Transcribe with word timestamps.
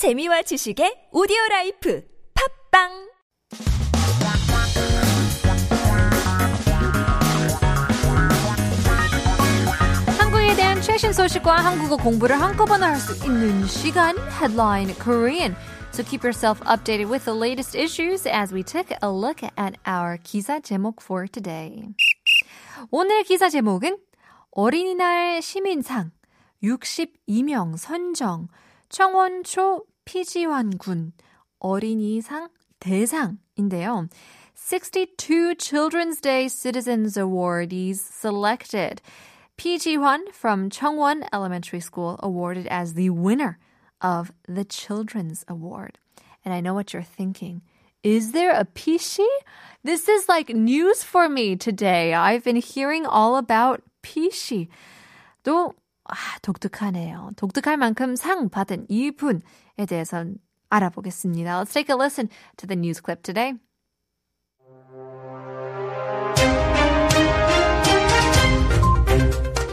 재미와 0.00 0.40
지식의 0.40 1.12
오디오 1.12 1.36
라이프 1.50 2.02
팝빵 2.70 2.88
한국에 10.18 10.56
대한 10.56 10.80
최신 10.80 11.12
소식과 11.12 11.54
한국어 11.54 11.98
공부를 11.98 12.40
한꺼번에 12.40 12.86
할 12.86 12.96
수 12.96 13.12
있는 13.26 13.66
시간 13.66 14.16
Headline 14.40 14.94
Korean. 14.94 15.54
So 15.92 16.02
keep 16.02 16.24
yourself 16.24 16.62
updated 16.64 17.10
with 17.10 17.26
the 17.26 17.34
latest 17.36 17.76
issues 17.76 18.26
as 18.26 18.54
we 18.54 18.62
take 18.62 18.96
a 19.02 19.10
look 19.12 19.44
at 19.58 19.76
our 19.86 20.16
기사 20.16 20.60
제목 20.60 21.02
for 21.02 21.28
today. 21.28 21.84
오늘 22.90 23.22
기사 23.24 23.50
제목은 23.50 23.98
어린이날 24.52 25.42
시민상 25.42 26.12
62명 26.64 27.76
선정 27.76 28.48
청원초 28.88 29.89
피지환 30.10 30.76
군 30.76 31.12
어린이상 31.60 32.48
대상인데요. 32.80 34.08
62 34.56 35.54
Children's 35.54 36.20
Day 36.20 36.48
Citizens 36.48 37.16
Awardees 37.16 37.98
selected. 37.98 39.00
Pi 39.56 39.78
Ji-hwan 39.78 40.32
from 40.32 40.68
Chungwon 40.68 41.22
Elementary 41.32 41.78
School 41.78 42.18
awarded 42.24 42.66
as 42.66 42.94
the 42.94 43.10
winner 43.10 43.58
of 44.00 44.32
the 44.48 44.64
Children's 44.64 45.44
Award. 45.46 45.98
And 46.44 46.52
I 46.52 46.60
know 46.60 46.74
what 46.74 46.92
you're 46.92 47.02
thinking. 47.04 47.62
Is 48.02 48.32
there 48.32 48.50
a 48.50 48.64
Pishi? 48.64 49.28
This 49.84 50.08
is 50.08 50.28
like 50.28 50.48
news 50.48 51.04
for 51.04 51.28
me 51.28 51.54
today. 51.54 52.14
I've 52.14 52.42
been 52.42 52.56
hearing 52.56 53.06
all 53.06 53.36
about 53.36 53.82
Pishi. 54.02 54.66
또 55.44 55.74
아, 56.10 56.38
독특하네요. 56.42 57.30
독특할 57.36 57.76
만큼 57.76 58.16
상 58.16 58.48
받은 58.48 58.86
이분에 58.88 59.86
대해서 59.88 60.24
알아보겠습니다. 60.68 61.62
Let's 61.62 61.72
take 61.72 61.94
a 61.94 61.98
listen 61.98 62.28
to 62.56 62.66
the 62.66 62.78
news 62.78 63.00
clip 63.04 63.22
today. 63.22 63.54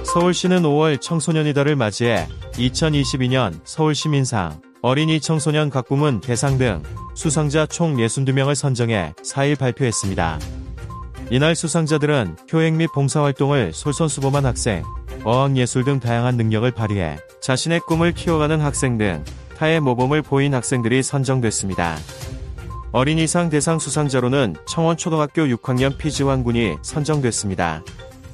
서울시는 0.06 0.64
5월 0.64 1.00
청소년이다를 1.00 1.76
맞이해 1.76 2.28
2022년 2.54 3.60
서울시민상 3.66 4.62
어린이 4.82 5.20
청소년 5.20 5.70
가꾸문 5.70 6.22
대상 6.22 6.58
등 6.58 6.82
수상자 7.14 7.66
총 7.66 7.98
62명을 7.98 8.56
선정해 8.56 9.14
4일 9.24 9.60
발표했습니다. 9.60 10.40
이날 11.30 11.56
수상자들은 11.56 12.38
효행 12.52 12.78
및 12.78 12.88
봉사활동을 12.94 13.74
솔선수범한 13.74 14.46
학생, 14.46 14.84
어학예술 15.28 15.84
등 15.84 16.00
다양한 16.00 16.38
능력을 16.38 16.72
발휘해 16.72 17.18
자신의 17.42 17.82
꿈을 17.82 18.14
키워가는 18.14 18.62
학생 18.62 18.98
등 18.98 19.26
타의 19.58 19.82
모범을 19.82 20.22
보인 20.22 20.54
학생들이 20.54 21.04
선정됐습니다. 21.04 21.98
어린이상 22.94 23.50
대상 23.50 23.78
수상자로는 23.78 24.56
청원초등학교 24.70 25.42
6학년 25.42 25.98
피지환 25.98 26.46
군이 26.46 26.78
선정됐습니다. 26.82 27.84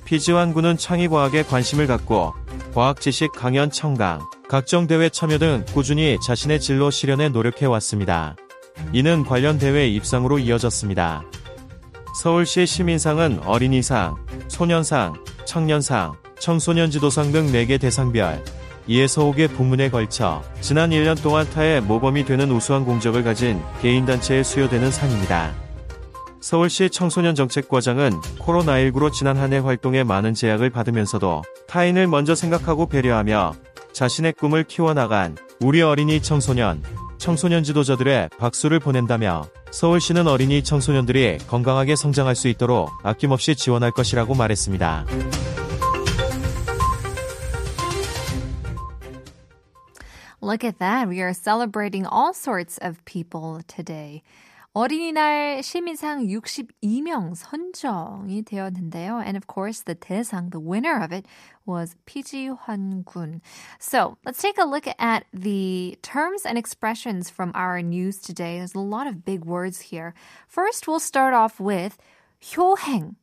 피지환 0.06 0.54
군은 0.54 0.78
창의과학에 0.78 1.42
관심을 1.42 1.88
갖고 1.88 2.36
과학 2.76 3.02
지식 3.02 3.32
강연 3.32 3.72
청강, 3.72 4.22
각종 4.48 4.86
대회 4.86 5.10
참여 5.10 5.40
등 5.40 5.66
꾸준히 5.74 6.20
자신의 6.24 6.60
진로 6.60 6.92
실현에 6.92 7.30
노력해 7.30 7.66
왔습니다. 7.66 8.36
이는 8.92 9.24
관련 9.26 9.58
대회 9.58 9.88
입상으로 9.88 10.38
이어졌습니다. 10.38 11.24
서울시 12.22 12.68
시민상은 12.68 13.40
어린이상, 13.46 14.16
소년상, 14.48 15.16
청년상, 15.46 16.23
청소년 16.44 16.92
지도상 16.92 17.32
등 17.32 17.54
4개 17.54 17.80
대상별, 17.80 18.44
2에서 18.90 19.34
5개 19.34 19.50
부문에 19.50 19.90
걸쳐 19.90 20.44
지난 20.60 20.90
1년 20.90 21.24
동안 21.24 21.50
타의 21.50 21.80
모범이 21.80 22.26
되는 22.26 22.52
우수한 22.52 22.84
공적을 22.84 23.24
가진 23.24 23.62
개인단체에 23.82 24.44
수여되는 24.44 24.92
상입니다. 24.92 25.54
서울시 26.42 26.90
청소년정책과장은 26.90 28.20
코로나19로 28.40 29.14
지난 29.14 29.38
한 29.38 29.54
해 29.54 29.60
활동에 29.60 30.04
많은 30.04 30.34
제약을 30.34 30.70
받으면서도 30.70 31.44
타인을 31.68 32.08
먼저 32.08 32.36
생각하고 32.36 32.88
배려하며 32.88 33.54
자신의 33.94 34.34
꿈을 34.34 34.66
키워나간 34.66 35.38
우리 35.62 35.82
어린이 35.82 36.22
청소년, 36.22 36.84
청소년 37.20 37.64
지도자들의 37.64 38.32
박수를 38.38 38.82
보낸다며 38.82 39.48
서울시는 39.72 40.28
어린이 40.28 40.62
청소년들이 40.62 41.38
건강하게 41.48 41.96
성장할 41.96 42.36
수 42.36 42.50
있도록 42.50 42.92
아낌없이 43.02 43.56
지원할 43.56 43.92
것이라고 43.92 44.36
말했습니다. 44.36 45.06
Look 50.44 50.66
at 50.66 50.80
that. 50.80 51.08
We 51.08 51.22
are 51.22 51.32
celebrating 51.32 52.06
all 52.06 52.34
sorts 52.34 52.78
of 52.80 53.00
people 53.06 53.62
today. 53.66 54.24
어린이날 54.76 55.64
시민상 55.64 56.28
62명 56.28 57.34
선정이 57.34 58.44
되었는데요. 58.44 59.24
And 59.24 59.38
of 59.38 59.48
course, 59.48 59.80
the 59.84 59.96
대상, 59.96 60.52
the 60.52 60.60
winner 60.60 61.00
of 61.02 61.14
it, 61.14 61.26
was 61.66 61.96
Pi 62.06 62.24
Ji-hwan-gun. 62.24 63.42
So 63.80 64.18
let's 64.26 64.42
take 64.42 64.58
a 64.58 64.66
look 64.66 64.84
at 65.00 65.24
the 65.32 65.98
terms 66.02 66.46
and 66.46 66.58
expressions 66.58 67.30
from 67.30 67.54
our 67.56 67.82
news 67.82 68.20
today. 68.20 68.58
There's 68.58 68.76
a 68.76 68.80
lot 68.80 69.08
of 69.08 69.24
big 69.24 69.46
words 69.46 69.80
here. 69.96 70.14
First, 70.50 70.90
we'll 70.90 71.00
start 71.00 71.34
off 71.34 71.62
with 71.62 71.96
효행. 72.42 73.16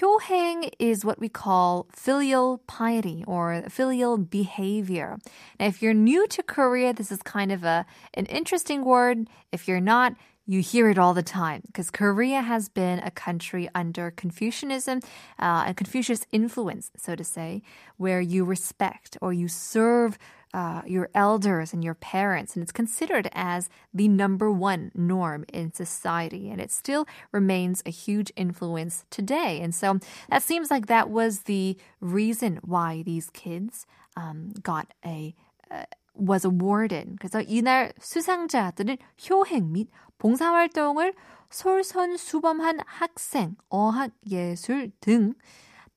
효행 0.00 0.70
is 0.78 1.04
what 1.04 1.20
we 1.20 1.28
call 1.28 1.86
filial 1.92 2.58
piety 2.66 3.24
or 3.26 3.62
filial 3.68 4.16
behavior. 4.16 5.18
Now, 5.60 5.66
if 5.66 5.82
you're 5.82 5.92
new 5.92 6.26
to 6.28 6.42
Korea, 6.42 6.94
this 6.94 7.12
is 7.12 7.22
kind 7.22 7.52
of 7.52 7.62
a 7.62 7.84
an 8.14 8.26
interesting 8.26 8.84
word. 8.84 9.28
If 9.52 9.68
you're 9.68 9.80
not, 9.80 10.14
you 10.46 10.60
hear 10.60 10.90
it 10.90 10.98
all 10.98 11.14
the 11.14 11.22
time 11.22 11.62
because 11.66 11.90
Korea 11.90 12.40
has 12.40 12.68
been 12.68 12.98
a 13.00 13.10
country 13.10 13.68
under 13.74 14.10
Confucianism 14.10 15.00
uh, 15.38 15.64
and 15.66 15.76
Confucius 15.76 16.26
influence, 16.32 16.90
so 16.96 17.14
to 17.14 17.24
say, 17.24 17.62
where 17.96 18.20
you 18.20 18.44
respect 18.44 19.16
or 19.20 19.32
you 19.32 19.48
serve 19.48 20.18
uh, 20.54 20.82
your 20.86 21.08
elders 21.14 21.72
and 21.72 21.82
your 21.82 21.94
parents, 21.94 22.54
and 22.54 22.62
it's 22.62 22.72
considered 22.72 23.28
as 23.32 23.70
the 23.94 24.06
number 24.06 24.50
one 24.50 24.92
norm 24.94 25.46
in 25.52 25.72
society, 25.72 26.50
and 26.50 26.60
it 26.60 26.70
still 26.70 27.06
remains 27.30 27.82
a 27.86 27.90
huge 27.90 28.30
influence 28.36 29.06
today. 29.10 29.60
And 29.60 29.74
so 29.74 29.98
that 30.28 30.42
seems 30.42 30.70
like 30.70 30.86
that 30.86 31.08
was 31.08 31.42
the 31.42 31.78
reason 32.00 32.60
why 32.62 33.02
these 33.02 33.30
kids 33.30 33.86
um, 34.14 34.52
got 34.62 34.92
a 35.06 35.34
uh, 35.70 35.84
was 36.14 36.46
awarded. 36.46 37.16
그래서 37.18 37.40
이날 37.42 37.92
수상자들은 38.00 38.96
효행 39.28 39.72
및 39.72 39.88
봉사활동을 40.18 41.14
솔선수범한 41.50 42.80
학생, 42.86 43.56
어학예술 43.68 44.92
등 45.00 45.34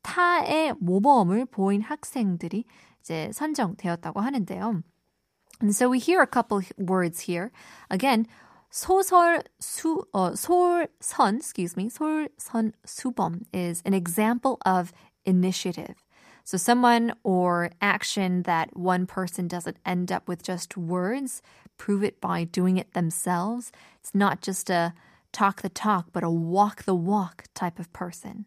타의 0.02 0.74
모범을 0.80 1.46
보인 1.46 1.81
학생들이 1.81 2.66
이제 3.02 3.31
선정되었다고 3.34 4.20
하는데요. 4.20 4.84
And 5.62 5.74
so 5.74 5.90
we 5.90 6.00
hear 6.00 6.22
a 6.22 6.28
couple 6.28 6.62
words 6.78 7.32
here. 7.32 7.50
Again, 7.90 8.26
소설 8.70 9.42
수 9.59 10.06
어, 10.12 10.36
솔선, 10.36 11.38
excuse 11.38 11.76
me, 11.78 11.90
솔선 11.90 12.74
수범 12.86 13.46
is 13.53 13.82
an 13.86 13.94
example 13.94 14.58
of 14.66 14.92
initiative. 15.26 15.96
So 16.44 16.56
someone 16.56 17.12
or 17.22 17.71
action 17.81 18.43
that 18.43 18.76
one 18.76 19.06
person 19.06 19.47
doesn't 19.47 19.76
end 19.87 20.10
up 20.10 20.26
with 20.26 20.43
just 20.43 20.76
words, 20.76 21.43
prove 21.78 22.03
it 22.03 22.21
by 22.21 22.44
doing 22.44 22.76
it 22.76 22.93
themselves. 22.93 23.71
It's 24.00 24.15
not 24.15 24.41
just 24.41 24.71
a 24.71 24.94
talk 25.32 25.62
the 25.62 25.69
talk, 25.69 26.06
but 26.12 26.25
a 26.25 26.31
walk 26.31 26.84
the 26.84 26.94
walk 26.94 27.44
type 27.54 27.78
of 27.78 27.93
person. 27.93 28.47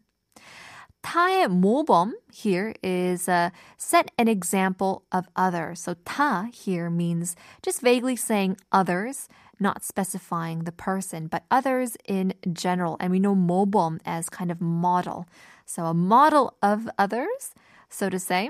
타의 1.04 1.48
모범 1.48 2.14
here 2.32 2.74
is 2.82 3.28
uh, 3.28 3.50
set 3.78 4.10
an 4.18 4.28
example 4.28 5.04
of 5.12 5.28
others. 5.36 5.82
So 5.82 5.96
타 6.06 6.52
here 6.54 6.90
means 6.90 7.36
just 7.62 7.82
vaguely 7.82 8.16
saying 8.16 8.58
others, 8.72 9.28
not 9.60 9.84
specifying 9.84 10.64
the 10.64 10.72
person, 10.72 11.28
but 11.28 11.44
others 11.52 11.98
in 12.08 12.34
general. 12.54 12.96
And 13.00 13.12
we 13.12 13.20
know 13.20 13.36
모범 13.36 14.00
as 14.06 14.30
kind 14.30 14.50
of 14.50 14.62
model. 14.62 15.28
So 15.66 15.86
a 15.86 15.94
model 15.94 16.56
of 16.62 16.90
others, 16.98 17.54
so 17.90 18.10
to 18.10 18.20
say. 18.20 18.50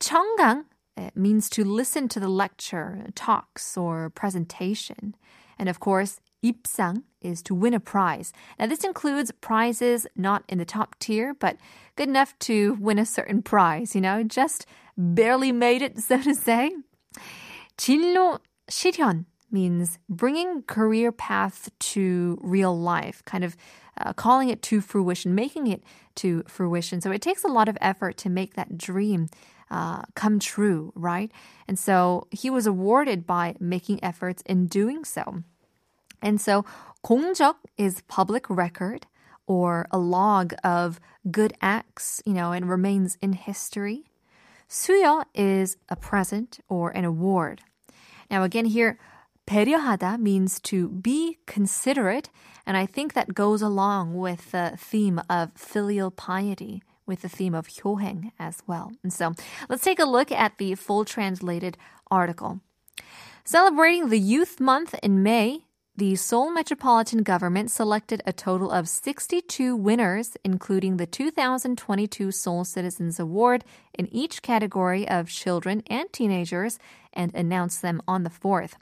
청강 0.00 0.64
means 1.14 1.48
to 1.50 1.64
listen 1.64 2.08
to 2.08 2.20
the 2.20 2.28
lecture, 2.28 3.06
talks, 3.14 3.76
or 3.76 4.10
presentation. 4.10 5.14
And 5.58 5.68
of 5.68 5.80
course, 5.80 6.20
입상 6.44 7.02
is 7.20 7.42
to 7.42 7.54
win 7.54 7.74
a 7.74 7.80
prize. 7.80 8.32
Now, 8.58 8.66
this 8.66 8.84
includes 8.84 9.32
prizes 9.40 10.06
not 10.16 10.44
in 10.48 10.58
the 10.58 10.64
top 10.64 10.96
tier, 10.98 11.34
but 11.34 11.56
good 11.96 12.08
enough 12.08 12.38
to 12.40 12.76
win 12.80 12.98
a 12.98 13.06
certain 13.06 13.42
prize, 13.42 13.94
you 13.94 14.00
know, 14.00 14.22
just 14.22 14.66
barely 14.96 15.52
made 15.52 15.82
it, 15.82 15.98
so 15.98 16.20
to 16.22 16.34
say. 16.34 16.72
진로 17.76 18.38
실현 18.68 19.24
means 19.52 19.98
bringing 20.08 20.62
career 20.62 21.10
path 21.12 21.70
to 21.78 22.38
real 22.42 22.78
life, 22.78 23.22
kind 23.24 23.44
of 23.44 23.56
uh, 24.00 24.12
calling 24.12 24.48
it 24.48 24.62
to 24.62 24.80
fruition, 24.80 25.34
making 25.34 25.66
it 25.66 25.82
to 26.16 26.44
fruition. 26.46 27.00
So 27.00 27.10
it 27.10 27.22
takes 27.22 27.44
a 27.44 27.48
lot 27.48 27.68
of 27.68 27.78
effort 27.80 28.16
to 28.18 28.30
make 28.30 28.54
that 28.54 28.78
dream 28.78 29.28
uh, 29.70 30.02
come 30.14 30.38
true, 30.38 30.92
right? 30.94 31.30
And 31.66 31.78
so 31.78 32.26
he 32.30 32.50
was 32.50 32.66
awarded 32.66 33.26
by 33.26 33.54
making 33.60 34.02
efforts 34.02 34.42
in 34.46 34.66
doing 34.66 35.04
so. 35.04 35.42
And 36.22 36.40
so 36.40 36.64
공적 37.04 37.54
is 37.76 38.02
public 38.08 38.48
record 38.48 39.06
or 39.46 39.86
a 39.90 39.98
log 39.98 40.54
of 40.62 41.00
good 41.30 41.54
acts, 41.60 42.22
you 42.24 42.32
know, 42.32 42.52
and 42.52 42.68
remains 42.68 43.16
in 43.20 43.32
history. 43.32 44.04
수여 44.68 45.24
is 45.34 45.76
a 45.88 45.96
present 45.96 46.60
or 46.68 46.90
an 46.90 47.04
award. 47.04 47.62
Now 48.30 48.42
again 48.42 48.66
here 48.66 48.98
배려하다 49.46 50.18
means 50.18 50.60
to 50.60 50.88
be 50.88 51.38
considerate, 51.46 52.28
and 52.66 52.76
I 52.76 52.84
think 52.84 53.14
that 53.14 53.34
goes 53.34 53.62
along 53.62 54.14
with 54.14 54.52
the 54.52 54.76
theme 54.76 55.20
of 55.30 55.52
filial 55.56 56.10
piety, 56.10 56.82
with 57.06 57.22
the 57.22 57.30
theme 57.30 57.54
of 57.54 57.68
효행 57.68 58.32
as 58.38 58.62
well. 58.66 58.92
And 59.02 59.12
so 59.12 59.32
let's 59.70 59.82
take 59.82 59.98
a 59.98 60.04
look 60.04 60.30
at 60.30 60.58
the 60.58 60.74
full 60.74 61.06
translated 61.06 61.78
article. 62.10 62.60
Celebrating 63.44 64.10
the 64.10 64.20
Youth 64.20 64.60
Month 64.60 64.94
in 65.02 65.22
May, 65.22 65.64
the 65.96 66.14
Seoul 66.14 66.52
Metropolitan 66.52 67.24
Government 67.24 67.72
selected 67.72 68.22
a 68.24 68.32
total 68.32 68.70
of 68.70 68.88
62 68.88 69.74
winners, 69.74 70.36
including 70.44 70.96
the 70.96 71.06
2022 71.06 72.30
Seoul 72.30 72.64
Citizens 72.64 73.18
Award 73.18 73.64
in 73.94 74.06
each 74.14 74.42
category 74.42 75.08
of 75.08 75.28
children 75.28 75.82
and 75.88 76.06
teenagers, 76.12 76.78
and 77.13 77.33
announce 77.33 77.77
them 77.77 78.01
on 78.07 78.23
the 78.23 78.29
4th. 78.29 78.73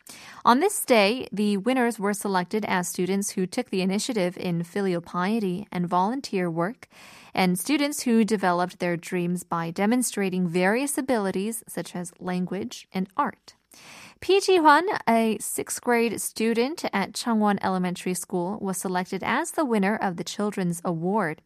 On 0.44 0.60
this 0.60 0.84
day, 0.86 1.28
the 1.32 1.58
winners 1.58 2.00
were 2.00 2.14
selected 2.14 2.66
as 2.68 2.88
students 2.88 3.32
who 3.32 3.46
took 3.46 3.70
the 3.70 3.82
initiative 3.82 4.38
in 4.38 4.64
filial 4.64 5.02
piety 5.02 5.68
and 5.72 5.88
volunteer 5.88 6.50
work, 6.50 6.88
and 7.34 7.60
students 7.60 8.04
who 8.04 8.26
developed 8.26 8.80
their 8.80 8.98
dreams 8.98 9.44
by 9.44 9.72
demonstrating 9.72 10.48
various 10.48 10.98
abilities 10.98 11.64
such 11.68 11.96
as 11.96 12.14
language 12.20 12.88
and 12.94 13.08
art. 13.16 13.56
Pi 14.20 14.40
Ji-hwan, 14.40 14.84
a 15.10 15.38
sixth 15.40 15.82
grade 15.82 16.22
student 16.22 16.86
at 16.94 17.14
Changwon 17.14 17.58
Elementary 17.64 18.14
School, 18.14 18.60
was 18.62 18.78
selected 18.78 19.24
as 19.24 19.52
the 19.52 19.66
winner 19.66 19.96
of 19.96 20.18
the 20.18 20.24
Children's 20.24 20.80
Award. 20.86 21.42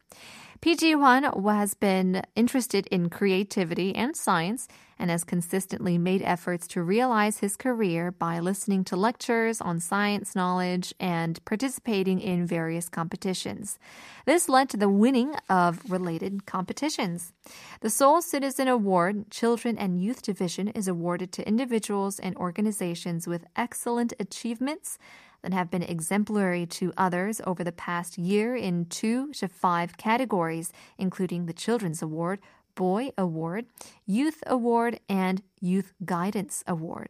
Pi 0.60 0.74
Ji-hwan 0.74 1.22
has 1.22 1.74
been 1.74 2.22
interested 2.34 2.86
in 2.88 3.08
creativity 3.08 3.94
and 3.94 4.14
science 4.16 4.68
and 4.98 5.10
has 5.10 5.24
consistently 5.24 5.98
made 5.98 6.22
efforts 6.22 6.66
to 6.68 6.82
realize 6.82 7.38
his 7.38 7.56
career 7.56 8.10
by 8.10 8.38
listening 8.38 8.84
to 8.84 8.96
lectures 8.96 9.60
on 9.60 9.80
science 9.80 10.34
knowledge 10.34 10.94
and 10.98 11.44
participating 11.44 12.20
in 12.20 12.46
various 12.46 12.88
competitions. 12.88 13.78
This 14.24 14.48
led 14.48 14.68
to 14.70 14.76
the 14.76 14.88
winning 14.88 15.34
of 15.48 15.90
related 15.90 16.46
competitions. 16.46 17.32
The 17.80 17.90
Seoul 17.90 18.22
Citizen 18.22 18.68
Award 18.68 19.30
Children 19.30 19.78
and 19.78 20.00
Youth 20.00 20.22
Division 20.22 20.68
is 20.68 20.88
awarded 20.88 21.32
to 21.32 21.46
individuals 21.46 22.18
and 22.18 22.36
organizations 22.36 23.26
with 23.26 23.44
excellent 23.56 24.12
achievements 24.18 24.98
that 25.42 25.52
have 25.52 25.70
been 25.70 25.82
exemplary 25.82 26.66
to 26.66 26.92
others 26.96 27.40
over 27.46 27.62
the 27.62 27.70
past 27.70 28.18
year 28.18 28.56
in 28.56 28.86
two 28.86 29.32
to 29.34 29.46
five 29.46 29.96
categories, 29.96 30.72
including 30.98 31.46
the 31.46 31.52
Children's 31.52 32.02
Award, 32.02 32.40
Boy 32.76 33.10
Award, 33.18 33.66
Youth 34.06 34.44
Award, 34.46 35.00
and 35.08 35.42
Youth 35.60 35.92
Guidance 36.04 36.62
Award. 36.68 37.08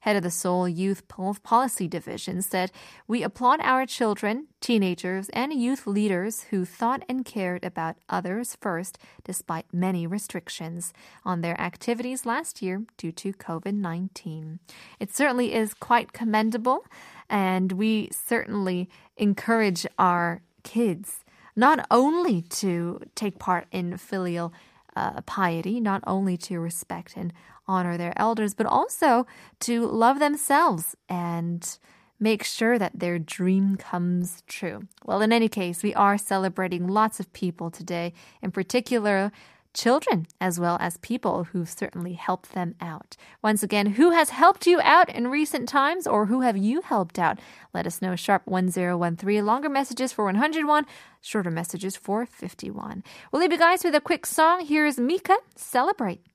Head 0.00 0.16
of 0.16 0.22
the 0.22 0.30
Seoul 0.30 0.68
Youth 0.68 1.06
Policy 1.08 1.88
Division 1.88 2.42
said, 2.42 2.70
We 3.06 3.22
applaud 3.22 3.60
our 3.62 3.86
children, 3.86 4.48
teenagers, 4.60 5.28
and 5.30 5.52
youth 5.52 5.86
leaders 5.86 6.44
who 6.50 6.64
thought 6.64 7.02
and 7.08 7.24
cared 7.24 7.64
about 7.64 7.96
others 8.08 8.56
first 8.60 8.98
despite 9.24 9.72
many 9.72 10.06
restrictions 10.06 10.92
on 11.24 11.40
their 11.40 11.58
activities 11.60 12.26
last 12.26 12.62
year 12.62 12.82
due 12.96 13.12
to 13.12 13.32
COVID 13.32 13.74
19. 13.74 14.58
It 15.00 15.14
certainly 15.14 15.54
is 15.54 15.74
quite 15.74 16.12
commendable, 16.12 16.84
and 17.28 17.72
we 17.72 18.10
certainly 18.12 18.88
encourage 19.16 19.86
our 19.98 20.42
kids 20.62 21.24
not 21.56 21.86
only 21.90 22.42
to 22.42 23.00
take 23.14 23.38
part 23.38 23.66
in 23.70 23.96
filial 23.96 24.52
uh, 24.96 25.20
piety, 25.22 25.80
not 25.80 26.02
only 26.06 26.36
to 26.36 26.60
respect 26.60 27.14
and 27.16 27.32
honor 27.66 27.96
their 27.96 28.12
elders, 28.16 28.54
but 28.54 28.66
also 28.66 29.26
to 29.60 29.86
love 29.86 30.18
themselves 30.18 30.96
and 31.08 31.78
make 32.20 32.44
sure 32.44 32.78
that 32.78 32.98
their 32.98 33.18
dream 33.18 33.76
comes 33.76 34.42
true. 34.46 34.86
Well, 35.04 35.20
in 35.20 35.32
any 35.32 35.48
case, 35.48 35.82
we 35.82 35.94
are 35.94 36.16
celebrating 36.16 36.86
lots 36.86 37.20
of 37.20 37.32
people 37.32 37.70
today, 37.70 38.12
in 38.40 38.50
particular, 38.50 39.32
children 39.74 40.26
as 40.40 40.58
well 40.58 40.78
as 40.80 40.96
people 40.98 41.44
who've 41.44 41.68
certainly 41.68 42.14
helped 42.14 42.52
them 42.52 42.74
out. 42.80 43.16
Once 43.42 43.62
again, 43.62 43.86
who 43.86 44.12
has 44.12 44.30
helped 44.30 44.66
you 44.66 44.80
out 44.82 45.08
in 45.08 45.28
recent 45.28 45.68
times 45.68 46.06
or 46.06 46.26
who 46.26 46.40
have 46.40 46.56
you 46.56 46.80
helped 46.80 47.18
out? 47.18 47.38
Let 47.72 47.86
us 47.86 48.00
know 48.00 48.16
sharp 48.16 48.42
1013 48.46 49.44
longer 49.44 49.68
messages 49.68 50.12
for 50.12 50.24
101, 50.24 50.86
shorter 51.20 51.50
messages 51.50 51.96
for 51.96 52.24
51. 52.24 53.02
We'll 53.30 53.42
leave 53.42 53.52
you 53.52 53.58
guys 53.58 53.84
with 53.84 53.94
a 53.94 54.00
quick 54.00 54.24
song. 54.24 54.64
Here's 54.64 54.98
Mika, 54.98 55.36
Celebrate. 55.56 56.33